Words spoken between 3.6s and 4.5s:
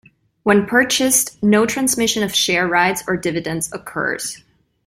occurs.